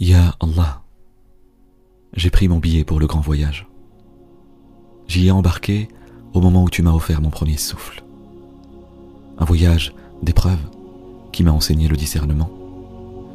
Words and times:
Ya 0.00 0.34
Allah, 0.40 0.82
j'ai 2.14 2.28
pris 2.28 2.48
mon 2.48 2.58
billet 2.58 2.82
pour 2.82 2.98
le 2.98 3.06
grand 3.06 3.20
voyage. 3.20 3.68
J'y 5.06 5.28
ai 5.28 5.30
embarqué 5.30 5.86
au 6.32 6.40
moment 6.40 6.64
où 6.64 6.68
tu 6.68 6.82
m'as 6.82 6.92
offert 6.92 7.20
mon 7.20 7.30
premier 7.30 7.56
souffle. 7.56 8.02
Un 9.38 9.44
voyage 9.44 9.94
d'épreuves 10.20 10.68
qui 11.30 11.44
m'a 11.44 11.52
enseigné 11.52 11.86
le 11.86 11.96
discernement. 11.96 12.50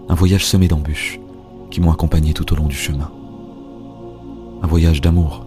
Un 0.09 0.15
voyage 0.15 0.45
semé 0.45 0.67
d'embûches 0.67 1.17
qui 1.71 1.79
m'ont 1.79 1.93
accompagné 1.93 2.33
tout 2.33 2.51
au 2.51 2.57
long 2.57 2.67
du 2.67 2.75
chemin. 2.75 3.09
Un 4.61 4.67
voyage 4.67 4.99
d'amour 4.99 5.45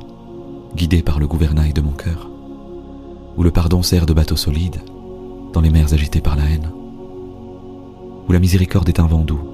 guidé 0.75 1.03
par 1.03 1.19
le 1.19 1.27
gouvernail 1.27 1.75
de 1.75 1.83
mon 1.83 1.93
cœur, 1.93 2.31
où 3.37 3.43
le 3.43 3.51
pardon 3.51 3.83
sert 3.83 4.07
de 4.07 4.15
bateau 4.15 4.37
solide 4.37 4.81
dans 5.53 5.61
les 5.61 5.69
mers 5.69 5.93
agitées 5.93 6.23
par 6.23 6.37
la 6.37 6.45
haine, 6.45 6.73
où 8.27 8.33
la 8.33 8.39
miséricorde 8.39 8.89
est 8.89 8.99
un 8.99 9.07
vent 9.07 9.25
doux 9.25 9.52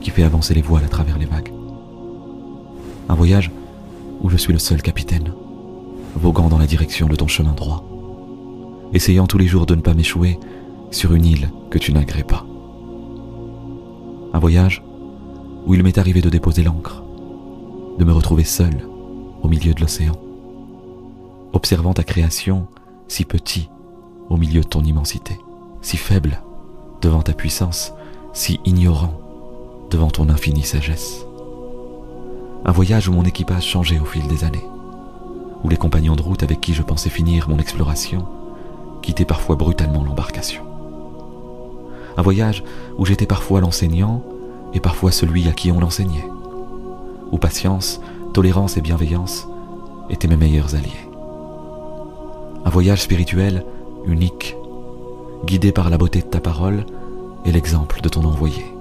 qui 0.00 0.10
fait 0.10 0.22
avancer 0.22 0.54
les 0.54 0.62
voiles 0.62 0.84
à 0.84 0.88
travers 0.88 1.18
les 1.18 1.26
vagues. 1.26 1.52
Un 3.08 3.14
voyage 3.14 3.50
où 4.22 4.28
je 4.28 4.36
suis 4.36 4.52
le 4.52 4.58
seul 4.58 4.82
capitaine, 4.82 5.32
voguant 6.14 6.48
dans 6.48 6.58
la 6.58 6.66
direction 6.66 7.06
de 7.06 7.16
ton 7.16 7.28
chemin 7.28 7.52
droit, 7.52 7.84
essayant 8.92 9.26
tous 9.26 9.38
les 9.38 9.46
jours 9.46 9.66
de 9.66 9.74
ne 9.74 9.80
pas 9.80 9.94
m'échouer 9.94 10.38
sur 10.90 11.14
une 11.14 11.24
île 11.24 11.50
que 11.70 11.78
tu 11.78 11.92
n'agrées 11.92 12.24
pas. 12.24 12.44
Un 14.32 14.38
voyage 14.38 14.82
où 15.66 15.74
il 15.74 15.82
m'est 15.82 15.98
arrivé 15.98 16.20
de 16.20 16.30
déposer 16.30 16.62
l'ancre, 16.62 17.02
de 17.98 18.04
me 18.04 18.12
retrouver 18.12 18.44
seul 18.44 18.88
au 19.42 19.48
milieu 19.48 19.74
de 19.74 19.80
l'océan, 19.80 20.16
observant 21.52 21.94
ta 21.94 22.04
création 22.04 22.66
si 23.08 23.24
petit 23.24 23.68
au 24.28 24.36
milieu 24.36 24.60
de 24.60 24.66
ton 24.66 24.82
immensité, 24.82 25.38
si 25.82 25.96
faible 25.96 26.42
devant 27.00 27.22
ta 27.22 27.32
puissance, 27.32 27.92
si 28.32 28.60
ignorant 28.64 29.20
devant 29.90 30.10
ton 30.10 30.28
infinie 30.28 30.62
sagesse. 30.62 31.26
Un 32.64 32.72
voyage 32.72 33.08
où 33.08 33.12
mon 33.12 33.24
équipage 33.24 33.66
changeait 33.66 34.00
au 34.00 34.04
fil 34.04 34.26
des 34.26 34.44
années, 34.44 34.64
où 35.62 35.68
les 35.68 35.76
compagnons 35.76 36.16
de 36.16 36.22
route 36.22 36.42
avec 36.42 36.60
qui 36.60 36.74
je 36.74 36.82
pensais 36.82 37.10
finir 37.10 37.48
mon 37.48 37.58
exploration 37.58 38.26
quittaient 39.02 39.24
parfois 39.24 39.56
brutalement 39.56 40.02
l'embarcation. 40.02 40.62
Un 42.16 42.22
voyage 42.22 42.64
où 42.98 43.06
j'étais 43.06 43.26
parfois 43.26 43.60
l'enseignant 43.60 44.22
et 44.74 44.80
parfois 44.80 45.12
celui 45.12 45.48
à 45.48 45.52
qui 45.52 45.70
on 45.70 45.80
l'enseignait, 45.80 46.28
où 47.30 47.38
patience, 47.38 48.00
tolérance 48.32 48.76
et 48.76 48.80
bienveillance 48.80 49.46
étaient 50.10 50.28
mes 50.28 50.36
meilleurs 50.36 50.74
alliés. 50.74 51.08
Un 52.64 52.70
voyage 52.70 53.02
spirituel 53.02 53.64
unique, 54.06 54.56
guidé 55.44 55.72
par 55.72 55.90
la 55.90 55.98
beauté 55.98 56.20
de 56.20 56.26
ta 56.26 56.40
parole 56.40 56.84
et 57.44 57.52
l'exemple 57.52 58.00
de 58.00 58.08
ton 58.08 58.24
envoyé. 58.24 58.75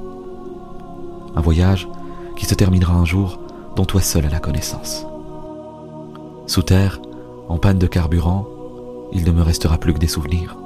Un 1.35 1.41
voyage 1.41 1.87
qui 2.35 2.45
se 2.45 2.55
terminera 2.55 2.93
un 2.93 3.05
jour 3.05 3.39
dont 3.75 3.85
toi 3.85 4.01
seul 4.01 4.25
as 4.25 4.29
la 4.29 4.39
connaissance. 4.39 5.05
Sous 6.47 6.63
terre, 6.63 7.01
en 7.49 7.57
panne 7.57 7.79
de 7.79 7.87
carburant, 7.87 8.47
il 9.11 9.23
ne 9.25 9.31
me 9.31 9.41
restera 9.41 9.77
plus 9.77 9.93
que 9.93 9.99
des 9.99 10.07
souvenirs. 10.07 10.57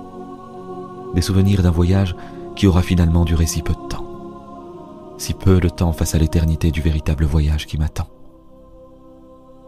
Des 1.16 1.22
souvenirs 1.22 1.64
d'un 1.64 1.72
voyage 1.72 2.16
qui 2.56 2.68
aura 2.68 2.82
finalement 2.82 3.26
duré 3.26 3.46
si 3.46 3.62
peu 3.62 3.74
de 3.74 3.88
temps. 3.88 4.06
Si 5.18 5.34
peu 5.34 5.60
de 5.60 5.70
temps 5.70 5.92
face 5.92 6.16
à 6.16 6.18
l'éternité 6.18 6.72
du 6.72 6.82
véritable 6.82 7.26
voyage 7.26 7.66
qui 7.66 7.78
m'attend. 7.78 8.08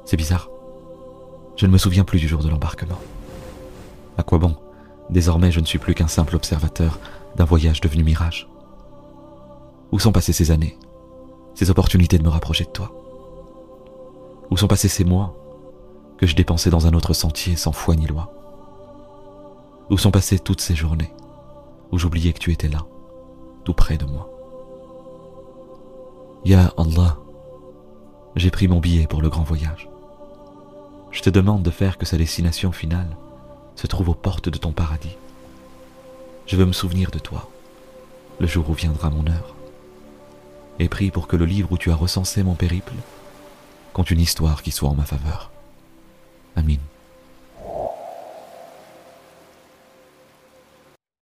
C'est 0.05 0.17
bizarre. 0.17 0.49
Je 1.55 1.65
ne 1.65 1.71
me 1.71 1.77
souviens 1.77 2.03
plus 2.03 2.19
du 2.19 2.27
jour 2.27 2.43
de 2.43 2.49
l'embarquement. 2.49 2.99
À 4.17 4.23
quoi 4.23 4.37
bon? 4.37 4.55
Désormais, 5.09 5.51
je 5.51 5.59
ne 5.59 5.65
suis 5.65 5.79
plus 5.79 5.93
qu'un 5.93 6.07
simple 6.07 6.35
observateur 6.35 6.99
d'un 7.35 7.45
voyage 7.45 7.81
devenu 7.81 8.03
mirage. 8.03 8.47
Où 9.91 9.99
sont 9.99 10.11
passées 10.11 10.33
ces 10.33 10.51
années? 10.51 10.77
Ces 11.55 11.69
opportunités 11.69 12.17
de 12.17 12.23
me 12.23 12.29
rapprocher 12.29 12.65
de 12.65 12.69
toi 12.69 12.91
Où 14.49 14.57
sont 14.57 14.67
passés 14.67 14.87
ces 14.87 15.03
mois 15.03 15.35
que 16.17 16.27
je 16.27 16.35
dépensais 16.35 16.69
dans 16.69 16.87
un 16.87 16.93
autre 16.93 17.13
sentier 17.13 17.55
sans 17.55 17.71
foi 17.71 17.95
ni 17.95 18.07
loi? 18.07 18.33
Où 19.89 19.97
sont 19.97 20.11
passées 20.11 20.39
toutes 20.39 20.61
ces 20.61 20.75
journées 20.75 21.11
où 21.91 21.97
j'oubliais 21.97 22.31
que 22.31 22.39
tu 22.39 22.51
étais 22.51 22.69
là, 22.69 22.85
tout 23.65 23.73
près 23.73 23.97
de 23.97 24.05
moi? 24.05 24.29
Ya 26.45 26.73
Allah, 26.77 27.17
j'ai 28.35 28.49
pris 28.49 28.67
mon 28.67 28.79
billet 28.79 29.07
pour 29.07 29.21
le 29.21 29.29
grand 29.29 29.43
voyage. 29.43 29.89
Je 31.11 31.21
te 31.21 31.29
demande 31.29 31.63
de 31.63 31.71
faire 31.71 31.97
que 31.97 32.05
sa 32.05 32.17
destination 32.17 32.71
finale 32.71 33.17
se 33.75 33.87
trouve 33.87 34.09
aux 34.09 34.15
portes 34.15 34.49
de 34.49 34.57
ton 34.57 34.71
paradis. 34.71 35.17
Je 36.47 36.55
veux 36.55 36.65
me 36.65 36.73
souvenir 36.73 37.11
de 37.11 37.19
toi, 37.19 37.49
le 38.39 38.47
jour 38.47 38.69
où 38.69 38.73
viendra 38.73 39.09
mon 39.09 39.27
heure 39.27 39.55
et 40.79 40.89
prie 40.89 41.11
pour 41.11 41.27
que 41.27 41.35
le 41.35 41.45
livre 41.45 41.71
où 41.71 41.77
tu 41.77 41.91
as 41.91 41.95
recensé 41.95 42.43
mon 42.43 42.55
périple 42.55 42.93
compte 43.93 44.11
une 44.11 44.19
histoire 44.19 44.63
qui 44.63 44.71
soit 44.71 44.89
en 44.89 44.95
ma 44.95 45.05
faveur. 45.05 45.50